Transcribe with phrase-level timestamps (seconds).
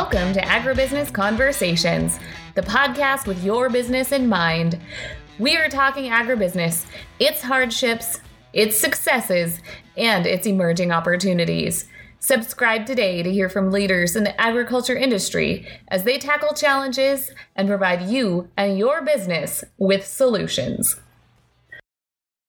[0.00, 2.20] Welcome to Agribusiness Conversations,
[2.54, 4.78] the podcast with your business in mind.
[5.40, 6.86] We are talking agribusiness,
[7.18, 8.20] its hardships,
[8.52, 9.58] its successes,
[9.96, 11.88] and its emerging opportunities.
[12.20, 17.66] Subscribe today to hear from leaders in the agriculture industry as they tackle challenges and
[17.66, 20.94] provide you and your business with solutions.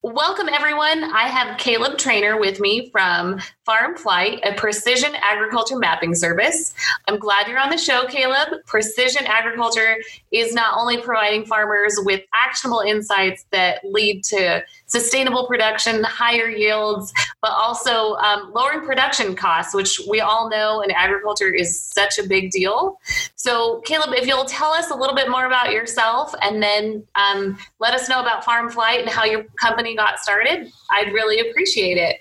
[0.01, 1.03] Welcome, everyone.
[1.03, 6.73] I have Caleb Trainer with me from Farm Flight, a precision agriculture mapping service.
[7.09, 8.63] I'm glad you're on the show, Caleb.
[8.65, 9.97] Precision agriculture
[10.31, 17.13] is not only providing farmers with actionable insights that lead to sustainable production, higher yields,
[17.41, 22.27] but also um, lowering production costs, which we all know in agriculture is such a
[22.27, 22.99] big deal.
[23.35, 27.57] So, Caleb, if you'll tell us a little bit more about yourself and then um,
[27.79, 31.97] let us know about Farm Flight and how your company got started, I'd really appreciate
[31.97, 32.17] it.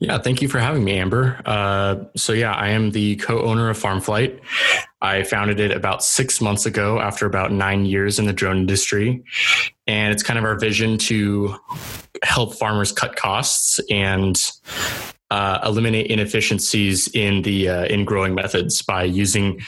[0.00, 1.42] Yeah, thank you for having me, Amber.
[1.44, 4.40] Uh, so, yeah, I am the co owner of Farm Flight.
[5.00, 9.24] I founded it about six months ago after about nine years in the drone industry.
[9.86, 11.56] And it's kind of our vision to
[12.22, 14.50] help farmers cut costs and
[15.30, 19.60] uh, eliminate inefficiencies in the uh, in growing methods by using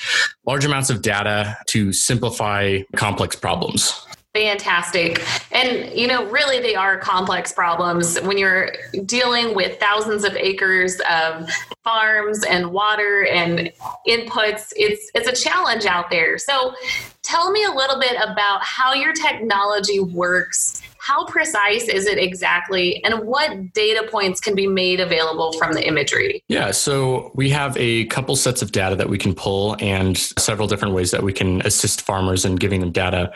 [0.46, 4.06] large amounts of data to simplify complex problems.
[4.32, 5.24] Fantastic.
[5.50, 8.70] And, you know, really they are complex problems when you're
[9.04, 11.50] dealing with thousands of acres of
[11.82, 13.72] farms and water and
[14.06, 14.72] inputs.
[14.76, 16.38] It's it's a challenge out there.
[16.38, 16.74] So,
[17.22, 23.02] tell me a little bit about how your technology works how precise is it exactly
[23.04, 26.42] and what data points can be made available from the imagery?
[26.48, 30.68] Yeah so we have a couple sets of data that we can pull and several
[30.68, 33.32] different ways that we can assist farmers in giving them data.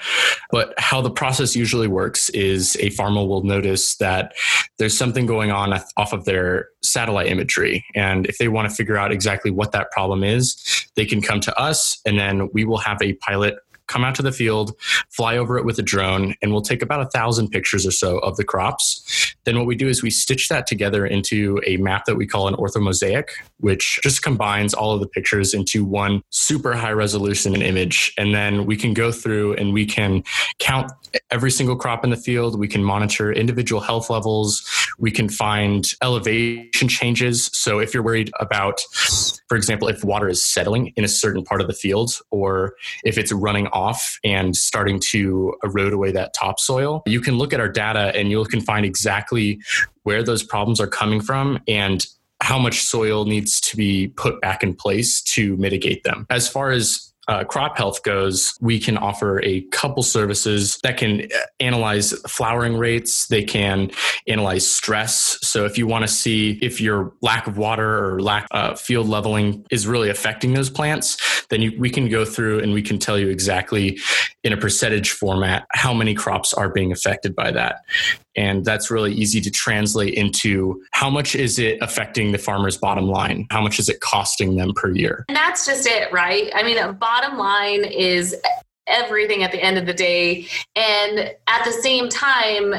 [0.50, 4.34] But how the process usually works is a farmer will notice that
[4.78, 7.84] there's something going on off of their satellite imagery.
[7.94, 11.40] And if they want to figure out exactly what that problem is they can come
[11.40, 13.56] to us and then we will have a pilot
[13.86, 14.72] come out to the field,
[15.10, 18.18] fly over it with a drone, and we'll take about a thousand pictures or so
[18.18, 19.34] of the crops.
[19.44, 22.48] Then what we do is we stitch that together into a map that we call
[22.48, 23.28] an orthomosaic,
[23.58, 28.12] which just combines all of the pictures into one super high resolution image.
[28.16, 30.24] And then we can go through and we can
[30.58, 30.90] count
[31.30, 32.58] every single crop in the field.
[32.58, 34.68] We can monitor individual health levels.
[34.98, 37.50] We can find elevation changes.
[37.52, 38.80] So if you're worried about,
[39.48, 42.74] for example, if water is settling in a certain part of the field or
[43.04, 47.60] if it's running off and starting to erode away that topsoil, you can look at
[47.60, 49.60] our data and you can find exactly
[50.04, 52.06] where those problems are coming from and
[52.40, 56.26] how much soil needs to be put back in place to mitigate them.
[56.30, 61.22] As far as uh, crop health goes, we can offer a couple services that can
[61.22, 63.26] uh, analyze flowering rates.
[63.28, 63.90] They can
[64.26, 65.38] analyze stress.
[65.42, 69.08] So if you want to see if your lack of water or lack uh, field
[69.08, 72.98] leveling is really affecting those plants, then you, we can go through and we can
[72.98, 73.98] tell you exactly
[74.42, 77.80] in a percentage format how many crops are being affected by that.
[78.36, 83.06] And that's really easy to translate into how much is it affecting the farmer's bottom
[83.06, 83.46] line?
[83.50, 85.24] How much is it costing them per year?
[85.28, 86.50] And that's just it, right?
[86.52, 88.36] I mean, bottom line is
[88.86, 90.46] everything at the end of the day.
[90.76, 92.74] And at the same time,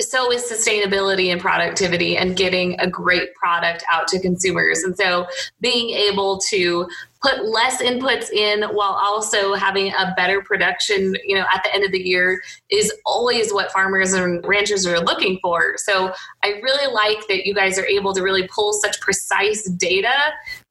[0.00, 4.82] so is sustainability and productivity and getting a great product out to consumers.
[4.82, 5.26] And so
[5.60, 6.88] being able to
[7.24, 11.82] put less inputs in while also having a better production, you know, at the end
[11.82, 15.76] of the year is always what farmers and ranchers are looking for.
[15.78, 16.12] So
[16.42, 20.12] I really like that you guys are able to really pull such precise data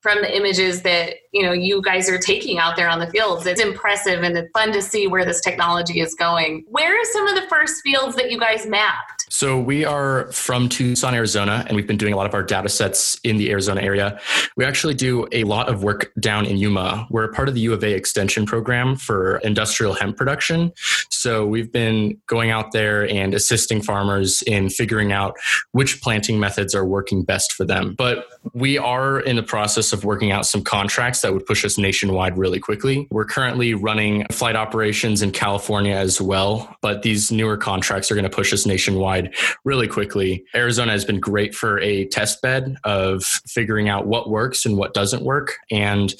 [0.04, 3.48] from the images that you know you guys are taking out there on the fields.
[3.48, 6.66] It's impressive and it's fun to see where this technology is going.
[6.68, 9.26] Where are some of the first fields that you guys mapped?
[9.30, 12.68] So we are from tucson arizona and we've been doing a lot of our data
[12.68, 14.20] sets in the arizona area.
[14.58, 17.62] We actually do a lot of work down in yuma we're a part of the
[17.62, 20.72] u of a extension program for industrial hemp production.
[21.10, 25.36] So we've been going out there and assisting farmers in figuring out
[25.72, 27.96] which planting methods are working best for them.
[27.98, 31.78] But we are in the process of working out some contracts that would push us
[31.78, 33.08] nationwide really quickly.
[33.10, 38.24] We're currently running flight operations in California as well, but these newer contracts are going
[38.24, 40.44] to push us nationwide really quickly.
[40.56, 44.94] Arizona has been great for a test bed of figuring out what works and what
[44.94, 45.58] doesn't work.
[45.72, 46.14] And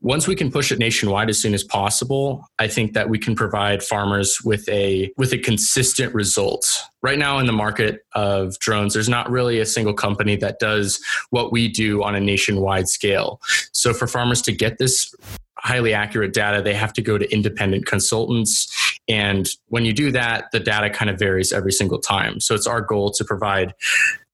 [0.00, 3.34] once we can push it nationwide as soon as possible, I think that we can
[3.34, 6.66] provide farmers with a with a consistent result
[7.04, 10.98] right now in the market of drones, there's not really a single company that does
[11.28, 13.40] what we do on a nationwide scale.
[13.72, 15.14] So for farmers to get this
[15.58, 18.98] highly accurate data, they have to go to independent consultants.
[19.06, 22.40] And when you do that, the data kind of varies every single time.
[22.40, 23.74] So it's our goal to provide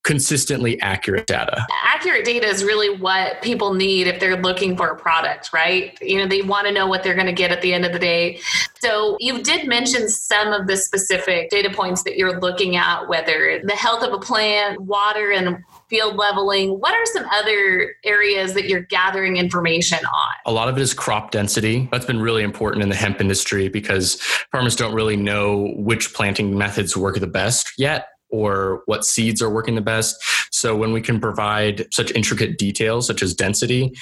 [0.02, 1.66] consistently accurate data.
[1.84, 5.98] Accurate data is really what people need if they're looking for a product, right?
[6.00, 7.92] You know, they want to know what they're going to get at the end of
[7.92, 8.40] the day.
[8.80, 13.60] So, you did mention some of the specific data points that you're looking at, whether
[13.62, 16.80] the health of a plant, water, and field leveling.
[16.80, 20.30] What are some other areas that you're gathering information on?
[20.46, 21.88] A lot of it is crop density.
[21.90, 24.20] That's been really important in the hemp industry because
[24.52, 29.50] farmers don't really know which planting methods work the best yet or what seeds are
[29.50, 30.16] working the best.
[30.50, 33.94] So when we can provide such intricate details such as density,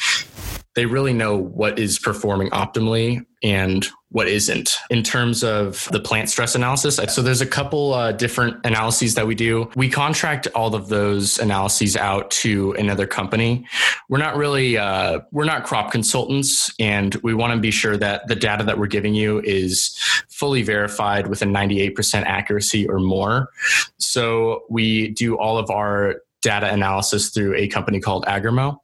[0.79, 6.31] they really know what is performing optimally and what isn't in terms of the plant
[6.31, 7.01] stress analysis.
[7.13, 9.69] So there's a couple uh, different analyses that we do.
[9.75, 13.67] We contract all of those analyses out to another company.
[14.09, 18.29] We're not really uh, we're not crop consultants, and we want to be sure that
[18.29, 19.99] the data that we're giving you is
[20.29, 23.49] fully verified with a 98% accuracy or more.
[23.97, 28.79] So we do all of our data analysis through a company called Agremo.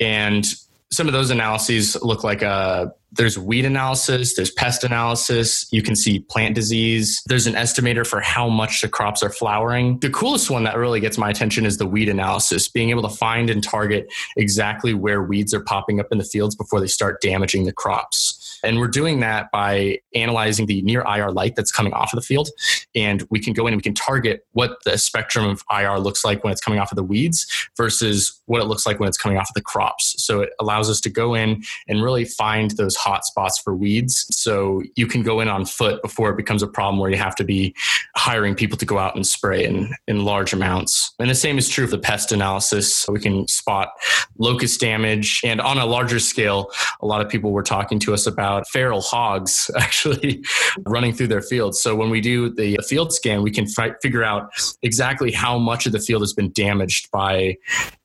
[0.00, 0.44] And
[0.92, 5.82] some of those analyses look like a uh, there's weed analysis, there's pest analysis, you
[5.82, 9.98] can see plant disease, there's an estimator for how much the crops are flowering.
[9.98, 13.14] The coolest one that really gets my attention is the weed analysis, being able to
[13.14, 17.20] find and target exactly where weeds are popping up in the fields before they start
[17.20, 18.38] damaging the crops.
[18.62, 22.26] And we're doing that by analyzing the near IR light that's coming off of the
[22.26, 22.50] field.
[22.94, 26.24] And we can go in and we can target what the spectrum of IR looks
[26.24, 29.18] like when it's coming off of the weeds versus what it looks like when it's
[29.18, 30.14] coming off of the crops.
[30.22, 34.26] So it allows us to go in and really find those hot spots for weeds.
[34.30, 37.36] So you can go in on foot before it becomes a problem where you have
[37.36, 37.74] to be
[38.14, 41.14] hiring people to go out and spray in, in large amounts.
[41.18, 43.08] And the same is true of the pest analysis.
[43.08, 43.90] We can spot
[44.38, 45.40] locust damage.
[45.44, 46.70] And on a larger scale,
[47.00, 50.44] a lot of people were talking to us about about feral hogs actually
[50.86, 51.80] running through their fields.
[51.80, 54.50] So when we do the field scan, we can fi- figure out
[54.82, 57.56] exactly how much of the field has been damaged by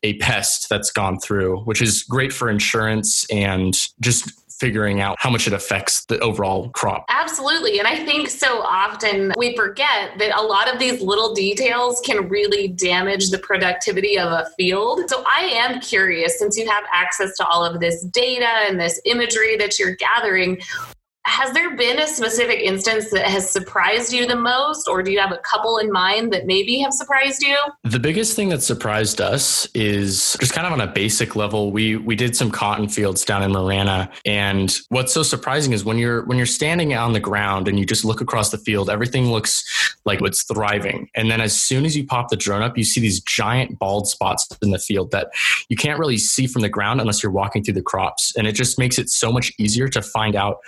[0.04, 5.30] a pest that's gone through, which is great for insurance and just figuring out how
[5.30, 7.06] much it affects the overall crop.
[7.10, 7.80] Absolutely.
[7.80, 12.28] And I think so often we forget that a lot of these little details can
[12.28, 15.02] really damage the productivity of a field.
[15.08, 19.00] So I am curious, since you have access to all of this data and this
[19.06, 20.60] imagery that you're gathering,
[21.28, 25.20] has there been a specific instance that has surprised you the most, or do you
[25.20, 27.58] have a couple in mind that maybe have surprised you?
[27.84, 31.72] The biggest thing that surprised us is just kind of on a basic level.
[31.74, 35.98] We we did some cotton fields down in Marana, and what's so surprising is when
[35.98, 39.30] you're when you're standing on the ground and you just look across the field, everything
[39.30, 41.10] looks like it's thriving.
[41.14, 44.08] And then as soon as you pop the drone up, you see these giant bald
[44.08, 45.28] spots in the field that
[45.68, 48.54] you can't really see from the ground unless you're walking through the crops, and it
[48.54, 50.60] just makes it so much easier to find out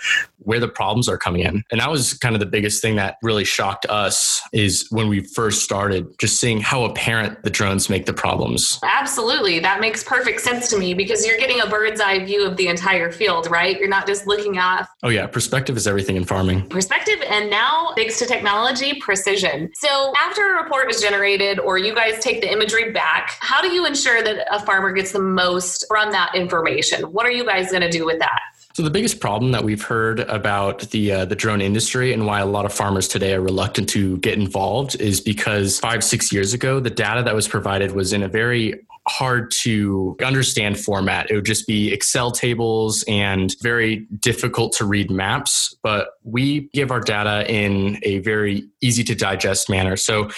[0.50, 1.62] where the problems are coming in.
[1.70, 5.20] And that was kind of the biggest thing that really shocked us is when we
[5.20, 8.80] first started, just seeing how apparent the drones make the problems.
[8.82, 9.60] Absolutely.
[9.60, 12.66] That makes perfect sense to me because you're getting a bird's eye view of the
[12.66, 13.78] entire field, right?
[13.78, 14.88] You're not just looking at.
[15.04, 15.28] Oh, yeah.
[15.28, 16.68] Perspective is everything in farming.
[16.68, 17.22] Perspective.
[17.28, 19.70] And now, thanks to technology, precision.
[19.74, 23.68] So after a report is generated or you guys take the imagery back, how do
[23.68, 27.04] you ensure that a farmer gets the most from that information?
[27.12, 28.40] What are you guys going to do with that?
[28.80, 32.40] So the biggest problem that we've heard about the uh, the drone industry and why
[32.40, 36.54] a lot of farmers today are reluctant to get involved is because five six years
[36.54, 41.30] ago the data that was provided was in a very hard to understand format.
[41.30, 46.90] It would just be Excel tables and very difficult to read maps, but we give
[46.90, 49.96] our data in a very easy to digest manner.
[49.96, 50.30] So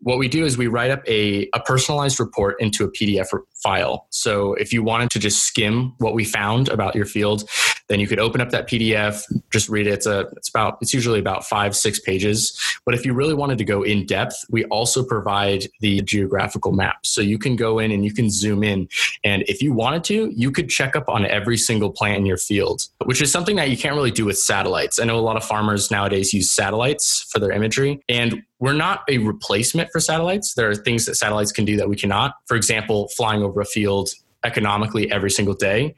[0.00, 3.28] what we do is we write up a, a personalized report into a PDF
[3.62, 4.06] file.
[4.10, 7.48] So if you wanted to just skim what we found about your field,
[7.88, 9.92] then you could open up that PDF, just read it.
[9.92, 12.58] It's a it's about it's usually about five six pages.
[12.84, 17.04] But if you really wanted to go in depth, we also provide the geographical map,
[17.04, 18.88] so you can go in and you can zoom in.
[19.22, 22.36] And if you wanted to, you could check up on every single plant in your
[22.36, 24.98] field, which is something that you can't really do with satellites.
[24.98, 29.02] I know a lot of farmers nowadays use satellites for their imagery, and we're not
[29.08, 30.54] a replacement for satellites.
[30.54, 32.34] There are things that satellites can do that we cannot.
[32.46, 34.10] For example, flying over a field
[34.44, 35.94] economically every single day.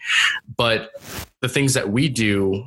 [0.56, 0.90] But
[1.42, 2.64] the things that we do,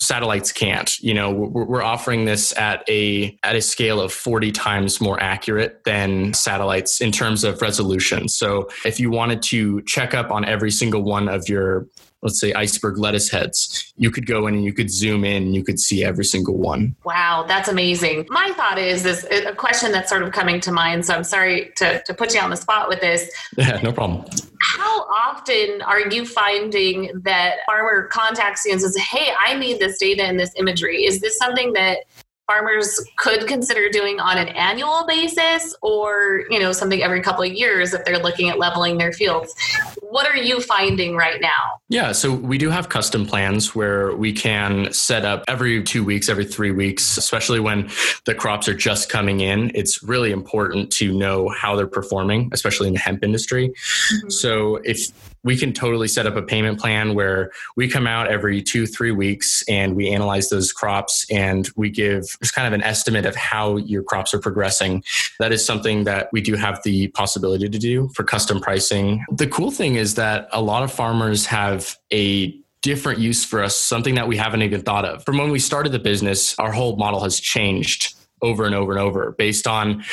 [0.00, 0.96] satellites can't.
[1.00, 5.82] You know, we're, offering this at a at a scale of 40 times more accurate
[5.84, 8.28] than satellites in terms of resolution.
[8.28, 11.86] So if you wanted to check up on every single one of your
[12.24, 15.54] let's say iceberg lettuce heads you could go in and you could zoom in and
[15.54, 19.92] you could see every single one wow that's amazing my thought is this a question
[19.92, 22.56] that's sort of coming to mind so i'm sorry to, to put you on the
[22.56, 24.24] spot with this yeah no problem
[24.60, 29.98] how often are you finding that farmer contacts you and says hey i need this
[29.98, 31.04] data and this imagery.
[31.04, 31.98] Is this something that
[32.46, 37.52] farmers could consider doing on an annual basis or you know something every couple of
[37.52, 39.54] years if they're looking at leveling their fields.
[40.00, 41.80] What are you finding right now?
[41.88, 46.28] Yeah so we do have custom plans where we can set up every two weeks
[46.28, 47.90] every three weeks especially when
[48.26, 52.88] the crops are just coming in it's really important to know how they're performing especially
[52.88, 53.68] in the hemp industry.
[53.68, 54.30] Mm-hmm.
[54.30, 55.08] so if
[55.44, 59.12] we can totally set up a payment plan where we come out every two, three
[59.12, 63.36] weeks and we analyze those crops and we give just kind of an estimate of
[63.36, 65.04] how your crops are progressing.
[65.38, 69.24] That is something that we do have the possibility to do for custom pricing.
[69.30, 73.76] The cool thing is that a lot of farmers have a different use for us,
[73.76, 75.24] something that we haven't even thought of.
[75.24, 79.00] From when we started the business, our whole model has changed over and over and
[79.00, 80.04] over based on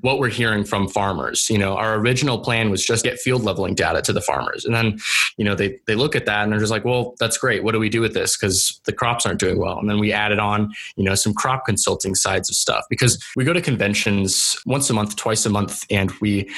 [0.00, 1.48] what we're hearing from farmers.
[1.50, 4.64] You know, our original plan was just get field leveling data to the farmers.
[4.64, 4.98] And then,
[5.36, 7.64] you know, they, they look at that and they're just like, well, that's great.
[7.64, 8.36] What do we do with this?
[8.36, 9.78] Because the crops aren't doing well.
[9.78, 13.44] And then we added on, you know, some crop consulting sides of stuff because we
[13.44, 16.50] go to conventions once a month, twice a month, and we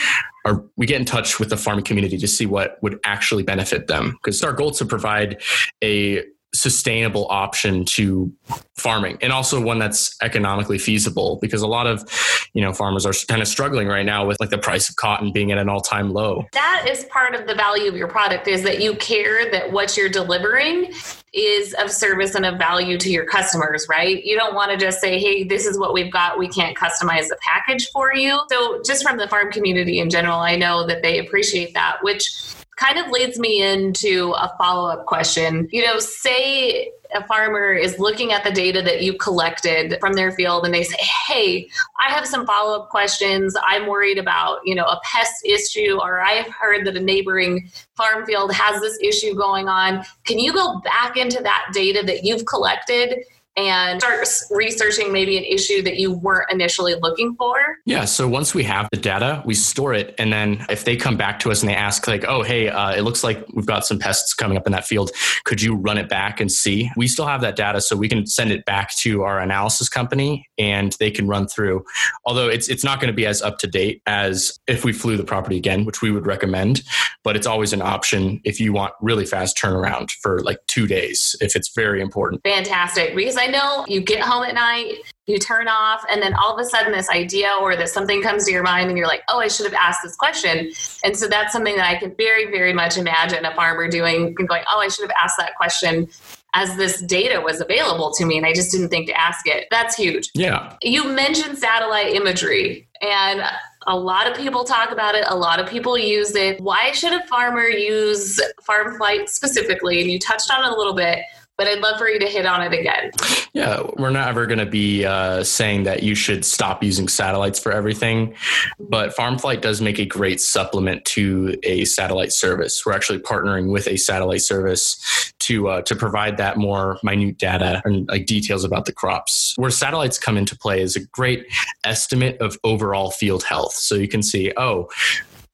[0.44, 3.86] are we get in touch with the farming community to see what would actually benefit
[3.86, 4.18] them.
[4.22, 5.40] Because our goal to provide
[5.82, 8.32] a sustainable option to
[8.76, 12.04] farming and also one that's economically feasible because a lot of
[12.52, 15.32] you know farmers are kind of struggling right now with like the price of cotton
[15.32, 18.62] being at an all-time low that is part of the value of your product is
[18.62, 20.92] that you care that what you're delivering
[21.32, 24.22] is of service and of value to your customers, right?
[24.22, 26.38] You don't want to just say, hey, this is what we've got.
[26.38, 28.40] We can't customize the package for you.
[28.50, 32.30] So, just from the farm community in general, I know that they appreciate that, which
[32.76, 35.68] kind of leads me into a follow up question.
[35.70, 40.32] You know, say a farmer is looking at the data that you collected from their
[40.32, 41.68] field and they say, Hey,
[42.00, 43.54] I have some follow up questions.
[43.66, 48.24] I'm worried about, you know, a pest issue, or I've heard that a neighboring farm
[48.24, 50.04] field has this issue going on.
[50.24, 53.24] Can you go back into that data that you've collected
[53.56, 57.54] and start researching maybe an issue that you weren't initially looking for?
[57.84, 58.04] Yeah.
[58.04, 60.14] So once we have the data, we store it.
[60.18, 62.94] And then if they come back to us and they ask, like, oh, hey, uh,
[62.94, 65.10] it looks like we've got some pests coming up in that field.
[65.44, 66.90] Could you run it back and see?
[66.96, 67.80] We still have that data.
[67.80, 71.84] So we can send it back to our analysis company and they can run through.
[72.24, 75.16] Although it's, it's not going to be as up to date as if we flew
[75.16, 76.82] the property again, which we would recommend.
[77.24, 81.36] But it's always an option if you want really fast turnaround for like two days,
[81.40, 82.42] if it's very important.
[82.44, 83.14] Fantastic.
[83.14, 86.60] Because I know you get home at night, you turn off, and then all of
[86.60, 89.40] a sudden this idea or this something comes to your mind and you're like, oh,
[89.40, 90.70] I should have asked this question.
[91.02, 94.48] And so that's something that I can very, very much imagine a farmer doing and
[94.48, 96.08] going, oh, I should have asked that question
[96.54, 99.66] as this data was available to me and I just didn't think to ask it.
[99.72, 100.30] That's huge.
[100.34, 100.76] Yeah.
[100.82, 103.42] You mentioned satellite imagery and
[103.88, 105.24] a lot of people talk about it.
[105.28, 106.60] A lot of people use it.
[106.60, 110.00] Why should a farmer use Farm Flight specifically?
[110.00, 111.20] And you touched on it a little bit
[111.56, 113.10] but I'd love for you to hit on it again.
[113.52, 117.58] Yeah, we're not ever going to be uh, saying that you should stop using satellites
[117.58, 118.34] for everything,
[118.80, 122.84] but FarmFlight does make a great supplement to a satellite service.
[122.86, 127.82] We're actually partnering with a satellite service to uh, to provide that more minute data
[127.84, 129.54] and like details about the crops.
[129.56, 131.46] Where satellites come into play is a great
[131.84, 133.74] estimate of overall field health.
[133.74, 134.88] So you can see, oh,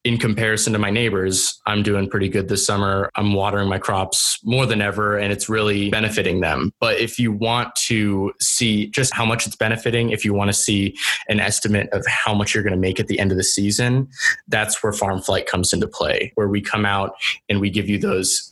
[0.08, 3.10] in comparison to my neighbors, I'm doing pretty good this summer.
[3.14, 6.72] I'm watering my crops more than ever and it's really benefiting them.
[6.80, 10.54] But if you want to see just how much it's benefiting, if you want to
[10.54, 10.96] see
[11.28, 14.08] an estimate of how much you're going to make at the end of the season,
[14.48, 17.12] that's where Farm Flight comes into play, where we come out
[17.50, 18.50] and we give you those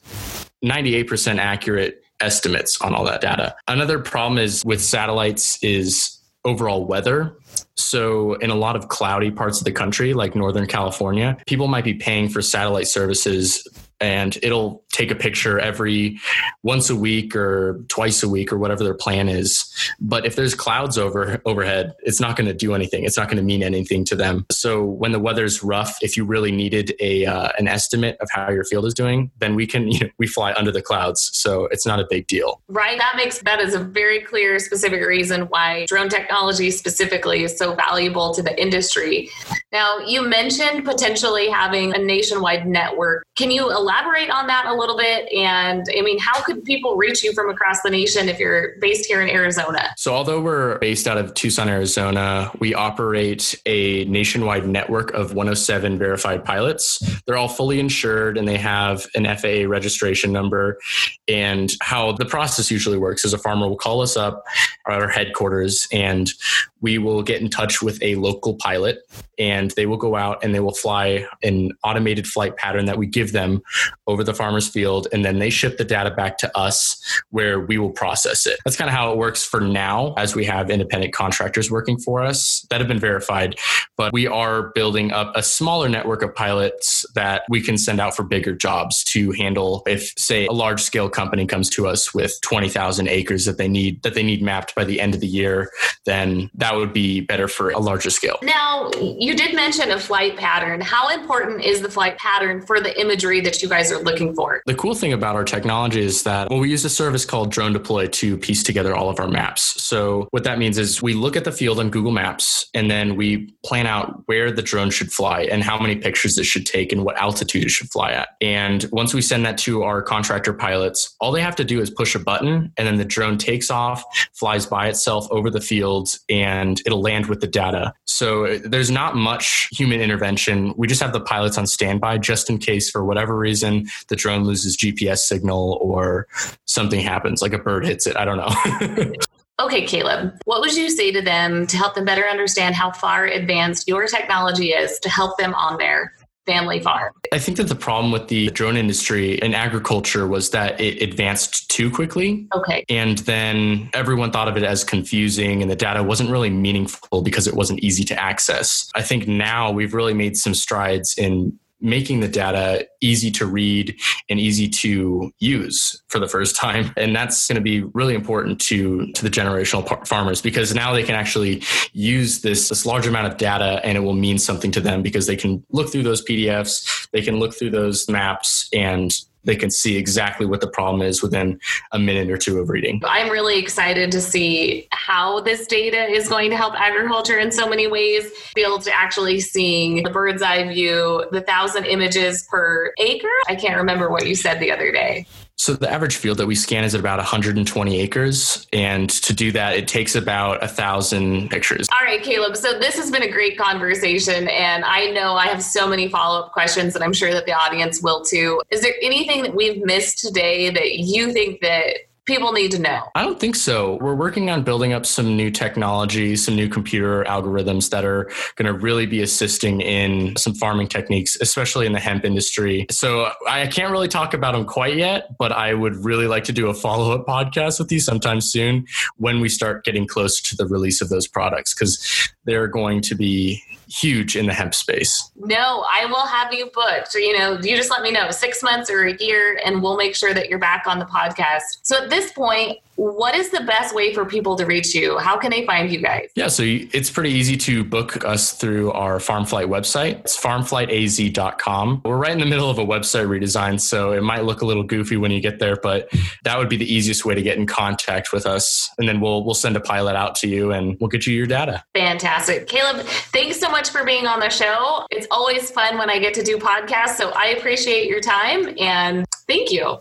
[0.62, 3.56] 98% accurate estimates on all that data.
[3.66, 6.15] Another problem is with satellites is
[6.46, 7.36] overall weather.
[7.76, 11.84] So, in a lot of cloudy parts of the country, like Northern California, people might
[11.84, 13.66] be paying for satellite services
[14.00, 16.18] and it'll take a picture every
[16.62, 19.70] once a week or twice a week or whatever their plan is.
[20.00, 23.04] But if there's clouds over overhead, it's not going to do anything.
[23.04, 24.46] It's not going to mean anything to them.
[24.50, 28.50] So when the weather's rough, if you really needed a uh, an estimate of how
[28.50, 31.30] your field is doing, then we can you know, we fly under the clouds.
[31.34, 32.62] So it's not a big deal.
[32.68, 32.98] Right.
[32.98, 37.74] That makes that is a very clear specific reason why drone technology specifically is so
[37.74, 39.28] valuable to the industry.
[39.72, 43.26] Now, you mentioned potentially having a nationwide network.
[43.36, 45.32] Can you elaborate on that a little bit?
[45.32, 49.06] And I mean, how could people reach you from across the nation if you're based
[49.06, 49.94] here in Arizona?
[49.96, 55.98] So, although we're based out of Tucson, Arizona, we operate a nationwide network of 107
[55.98, 56.98] verified pilots.
[57.24, 60.78] They're all fully insured and they have an FAA registration number.
[61.26, 64.44] And how the process usually works is a farmer will call us up
[64.86, 66.30] at our headquarters and
[66.80, 68.98] we will get in touch with a local pilot
[69.38, 73.06] and they will go out and they will fly an automated flight pattern that we
[73.06, 73.62] give them
[74.06, 77.78] over the farmer's field and then they ship the data back to us where we
[77.78, 78.58] will process it.
[78.64, 82.22] That's kind of how it works for now as we have independent contractors working for
[82.22, 83.56] us that have been verified
[83.96, 88.14] but we are building up a smaller network of pilots that we can send out
[88.14, 92.40] for bigger jobs to handle if say a large scale company comes to us with
[92.42, 95.70] 20,000 acres that they need that they need mapped by the end of the year
[96.04, 100.36] then that would be better for a larger scale now you did mention a flight
[100.36, 100.80] pattern.
[100.80, 104.62] How important is the flight pattern for the imagery that you guys are looking for?
[104.66, 107.72] The cool thing about our technology is that well, we use a service called Drone
[107.72, 109.82] Deploy to piece together all of our maps.
[109.82, 113.16] So what that means is we look at the field on Google Maps and then
[113.16, 116.92] we plan out where the drone should fly and how many pictures it should take
[116.92, 118.28] and what altitude it should fly at.
[118.40, 121.90] And once we send that to our contractor pilots, all they have to do is
[121.90, 126.08] push a button and then the drone takes off, flies by itself over the field
[126.28, 127.94] and it'll land with the data.
[128.04, 130.74] So uh, there's not much human intervention.
[130.76, 134.44] We just have the pilots on standby just in case, for whatever reason, the drone
[134.44, 136.26] loses GPS signal or
[136.64, 138.16] something happens, like a bird hits it.
[138.16, 139.12] I don't know.
[139.58, 143.24] Okay, Caleb, what would you say to them to help them better understand how far
[143.24, 146.12] advanced your technology is to help them on their
[146.44, 147.12] family farm?
[147.32, 151.70] I think that the problem with the drone industry in agriculture was that it advanced
[151.70, 152.46] too quickly.
[152.54, 152.84] Okay.
[152.88, 157.46] And then everyone thought of it as confusing and the data wasn't really meaningful because
[157.46, 158.90] it wasn't easy to access.
[158.94, 163.94] I think now we've really made some strides in making the data easy to read
[164.28, 166.92] and easy to use for the first time.
[166.96, 170.92] And that's going to be really important to to the generational par- farmers because now
[170.92, 174.70] they can actually use this this large amount of data and it will mean something
[174.72, 178.68] to them because they can look through those PDFs they can look through those maps
[178.72, 179.12] and
[179.46, 181.58] they can see exactly what the problem is within
[181.92, 183.00] a minute or two of reading.
[183.04, 187.68] I'm really excited to see how this data is going to help agriculture in so
[187.68, 188.30] many ways.
[188.54, 193.28] Be able to actually seeing the bird's eye view, the thousand images per acre.
[193.48, 195.26] I can't remember what you said the other day.
[195.58, 199.52] So the average field that we scan is at about 120 acres, and to do
[199.52, 201.85] that, it takes about a thousand pictures.
[201.98, 202.58] All right, Caleb.
[202.58, 206.42] So this has been a great conversation, and I know I have so many follow
[206.42, 208.60] up questions, and I'm sure that the audience will too.
[208.70, 213.04] Is there anything that we've missed today that you think that people need to know?
[213.14, 213.98] I don't think so.
[214.00, 218.66] We're working on building up some new technology, some new computer algorithms that are going
[218.66, 222.86] to really be assisting in some farming techniques, especially in the hemp industry.
[222.90, 226.52] So I can't really talk about them quite yet, but I would really like to
[226.52, 228.86] do a follow up podcast with you sometime soon
[229.16, 233.14] when we start getting close to the release of those products because they're going to
[233.14, 235.30] be huge in the hemp space.
[235.36, 237.12] No, I will have you booked.
[237.12, 239.96] So, you know, you just let me know six months or a year, and we'll
[239.96, 241.78] make sure that you're back on the podcast.
[241.82, 245.18] So at this point, what is the best way for people to reach you?
[245.18, 246.30] How can they find you guys?
[246.34, 250.20] Yeah, so it's pretty easy to book us through our FarmFlight website.
[250.20, 252.02] It's farmflightaz.com.
[252.04, 254.82] We're right in the middle of a website redesign, so it might look a little
[254.82, 256.08] goofy when you get there, but
[256.44, 258.90] that would be the easiest way to get in contact with us.
[258.98, 261.46] And then we'll we'll send a pilot out to you and we'll get you your
[261.46, 261.84] data.
[261.94, 262.66] Fantastic.
[262.66, 265.06] Caleb, thanks so much for being on the show.
[265.10, 269.26] It's always fun when I get to do podcasts, so I appreciate your time and
[269.46, 269.98] thank you.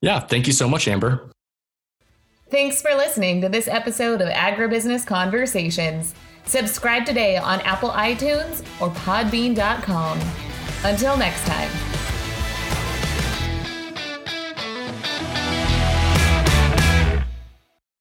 [0.00, 1.30] Yeah, thank you so much, Amber.
[2.50, 6.14] Thanks for listening to this episode of Agribusiness Conversations.
[6.46, 10.20] Subscribe today on Apple iTunes or Podbean.com.
[10.82, 11.99] Until next time.